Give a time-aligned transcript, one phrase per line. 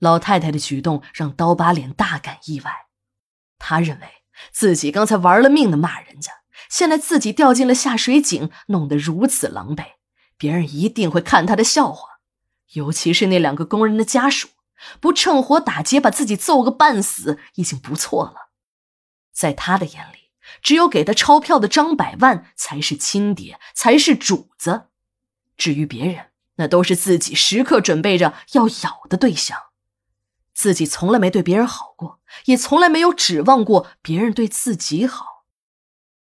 [0.00, 2.86] 老太太的举动让刀疤脸大感意外，
[3.58, 4.08] 他认为
[4.50, 6.32] 自己刚才玩了命的骂人家，
[6.68, 9.84] 现在自己掉进了下水井，弄得如此狼狈，
[10.36, 12.20] 别人一定会看他的笑话，
[12.72, 14.48] 尤其是那两个工人的家属，
[15.00, 18.50] 不趁火打劫把自己揍个半死已经不错了。
[19.32, 20.30] 在他的眼里，
[20.62, 24.86] 只有给他钞票的张百万才是亲爹，才是主子，
[25.58, 29.58] 至于别人，那都是自己时刻准备着要咬的对象。
[30.60, 35.46] 自己从来没对别人好过，也从来没有指望过别人对自己好。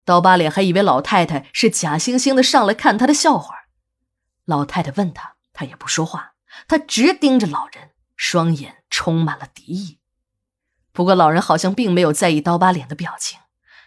[0.05, 3.55] 刀疤脸还以为老太太是假惺惺的上来看他的笑话。
[4.45, 6.35] 老太太问他，他也不说话，
[6.66, 10.01] 他直盯着老人，双眼充满了敌意。
[10.91, 13.38] 不过老人好像并没有在意刀疤脸的表情，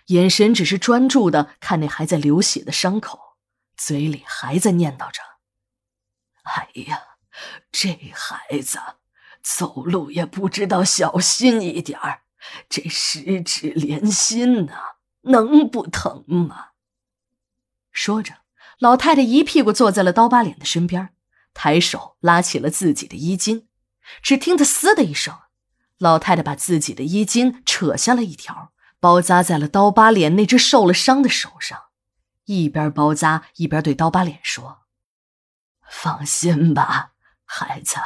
[0.05, 3.35] 眼神只是专注的看那还在流血的伤口，
[3.75, 5.21] 嘴里还在念叨着
[6.43, 7.01] ：“哎呀，
[7.73, 8.79] 这孩子。”
[9.41, 12.21] 走路也不知道小心一点儿，
[12.69, 14.73] 这十指连心呢，
[15.21, 16.69] 能不疼吗？
[17.91, 18.35] 说着，
[18.79, 21.09] 老太太一屁股坐在了刀疤脸的身边，
[21.53, 23.67] 抬手拉起了自己的衣襟。
[24.21, 25.37] 只听得“嘶”的一声，
[25.97, 31.77] 老太太把自己的衣襟扯下了一条，包扎在了刀疤脸那只受了伤的手上，
[32.45, 34.79] 一边包扎一边对刀疤脸说
[35.89, 37.11] ：“放心吧，
[37.45, 37.97] 孩子。”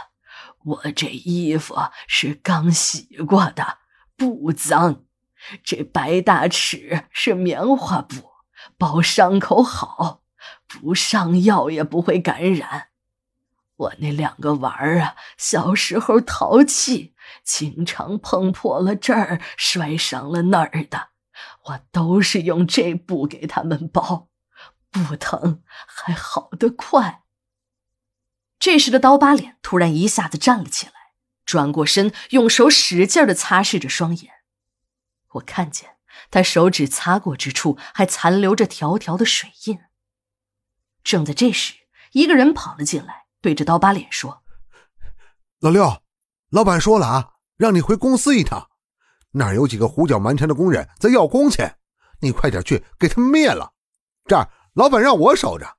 [0.66, 1.76] 我这衣服
[2.08, 3.80] 是刚洗过的，
[4.16, 5.04] 不脏。
[5.64, 8.32] 这白大尺是棉花布，
[8.78, 10.22] 包伤口好，
[10.68, 12.88] 不上药也不会感染。
[13.76, 21.10] 我那两个娃儿啊，小时候淘气，经常碰破了这儿，摔伤了那儿的，
[21.66, 24.30] 我都是用这布给他们包，
[24.92, 27.23] 不疼，还好得快。
[28.60, 30.94] 这时的刀疤脸突然一下子站了起来，
[31.46, 34.32] 转过身，用手使劲的擦拭着双眼。
[35.34, 35.98] 我看见
[36.32, 39.80] 他手指擦过之处还残留着条条的水印。
[41.04, 41.74] 正在这时，
[42.14, 44.44] 一个人跑了进来，对着刀疤脸说
[45.60, 46.02] ：“老六，
[46.50, 48.70] 老板说了啊，让你回公司一趟，
[49.32, 51.78] 那儿有几个胡搅蛮缠的工人在要工钱，
[52.22, 53.74] 你快点去给他们灭了。
[54.26, 55.78] 这儿老板让我守着。”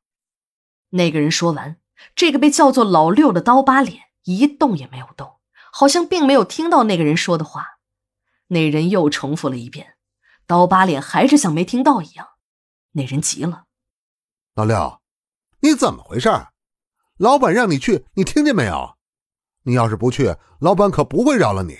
[0.90, 1.80] 那个人说完。
[2.14, 5.36] 这个被叫做老六的刀疤脸一动也没有动，
[5.72, 7.78] 好像并没有听到那个人说的话。
[8.48, 9.96] 那人又重复了一遍，
[10.46, 12.28] 刀疤脸还是像没听到一样。
[12.92, 13.64] 那人急了
[14.54, 15.00] ：“老六，
[15.60, 16.30] 你怎么回事？
[17.16, 18.96] 老板让你去，你听见没有？
[19.64, 21.78] 你要是不去，老板可不会饶了你。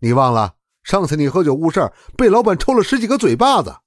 [0.00, 3.80] 你忘了上次你喝酒误事，被老板抽了十几个嘴巴子？”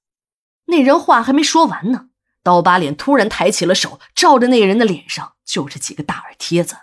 [0.66, 2.10] 那人话还没说完呢。
[2.44, 6.76] 刀疤脸突然抬起了手，照着那个人的脸上就是几个大耳贴子。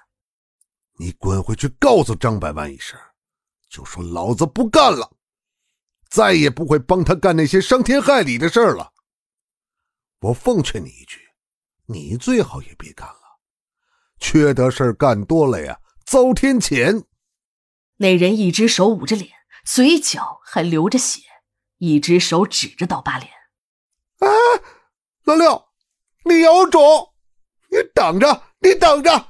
[0.99, 2.99] 你滚回去，告诉张百万一声，
[3.69, 5.13] 就说老子不干了，
[6.09, 8.93] 再也不会帮他干那些伤天害理的事了。
[10.21, 11.21] 我奉劝你一句，
[11.87, 13.39] 你最好也别干了，
[14.19, 17.05] 缺德事干多了呀，遭天谴。
[17.97, 19.31] 那人一只手捂着脸，
[19.65, 21.21] 嘴角还流着血，
[21.77, 23.31] 一只手指着刀疤脸，
[24.21, 24.80] 啊！
[25.31, 25.69] 老六，
[26.25, 27.13] 你有种！
[27.71, 29.29] 你等着，你等着，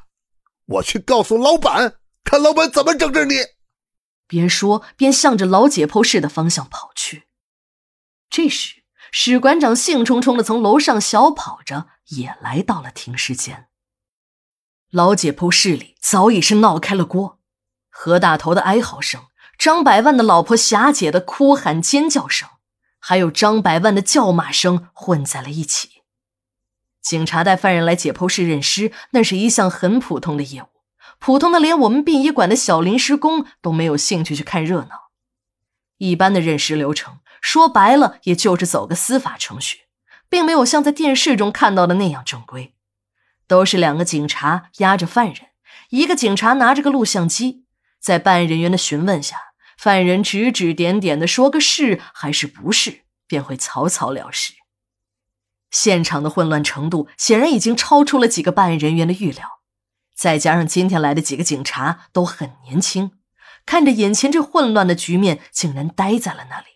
[0.65, 3.35] 我去告诉老板，看老板怎么整治你。
[4.27, 7.25] 边说边向着老解剖室的方向跑去。
[8.31, 13.69] 这时，史馆长兴冲冲的从楼上小跑着，也来到了停尸间。
[14.91, 17.41] 老解剖室里早已是闹开了锅，
[17.91, 19.27] 何大头的哀嚎声，
[19.59, 22.49] 张百万的老婆霞姐的哭喊尖叫声。
[23.01, 26.03] 还有张百万的叫骂声混在了一起。
[27.03, 30.67] 警察带犯人来解剖室认尸，那是一项很普通的业务，
[31.19, 35.11] 普通的连我们殡仪馆的小临时工都没有兴趣去看热闹。
[35.97, 39.87] 一般的认尸流程，说白了也就是走个司法程序，
[40.29, 42.75] 并没有像在电视中看到的那样正规。
[43.47, 45.49] 都是两个警察押着犯人，
[45.89, 47.65] 一个警察拿着个录像机，
[47.99, 49.50] 在办案人员的询问下。
[49.81, 54.53] 犯人指指点点的说个是还是不是，便会草草了事。
[55.71, 59.63] 现场的混乱程度显然已经超出了几个办案人员的预料，
[60.15, 63.13] 再加上今天来的几个警察都很年轻，
[63.65, 66.67] 看着眼前这混乱的局面，竟然呆在了那里。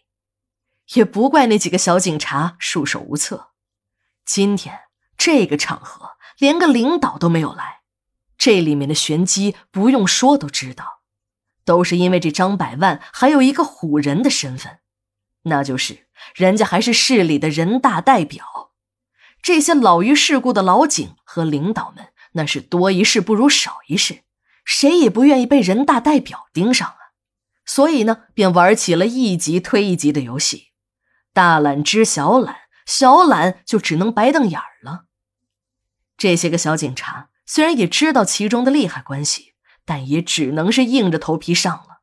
[0.95, 3.51] 也不怪那几个小警察束手无策。
[4.25, 4.81] 今天
[5.19, 7.81] 这个场合，连个领导都没有来，
[8.39, 11.03] 这里面的玄机不用说都知道。
[11.65, 14.79] 都是因为这张百万还有一个唬人的身份，
[15.43, 18.73] 那就是人家还是市里的人大代表。
[19.43, 24.23] 这些老于世故的老警和领导们，那是多一事不如少一事，
[24.65, 26.97] 谁也不愿意被人大代表盯上啊。
[27.67, 30.69] 所以呢，便玩起了一级推一级的游戏，
[31.33, 35.05] 大懒知小懒，小懒就只能白瞪眼儿了。
[36.17, 39.54] 这些个小警察虽然也知道其中的利害关系，
[39.85, 42.01] 但也只能是硬着头皮上了。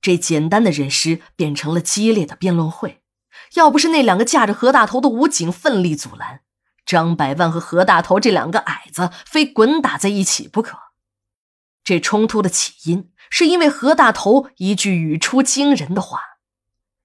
[0.00, 3.02] 这简单的认尸变成了激烈的辩论会，
[3.54, 6.40] 要不是那两个架着何大头的武警奋力阻拦，
[6.84, 10.78] 张百万和何大头这两个矮子非滚打在一起不可。
[11.82, 16.20] 这冲突的起因是因为何大头一句语出惊人的话，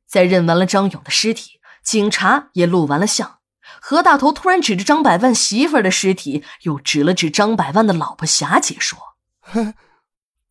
[0.08, 3.40] 在认完了张勇的尸体，警察也录完了像。
[3.82, 9.00] 何大头突然指着张百万媳妇的尸体，又指了指张百万的老婆霞姐，说：“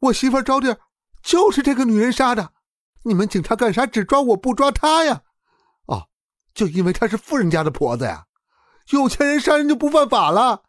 [0.00, 0.76] 我媳妇招娣
[1.22, 2.52] 就是这个女人杀的，
[3.04, 5.22] 你们警察干啥只抓我不抓她呀？
[5.86, 6.08] 哦，
[6.54, 8.26] 就因为她是富人家的婆子呀？
[8.90, 10.62] 有钱人杀人就不犯法了？